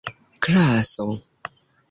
[0.43, 1.07] klaso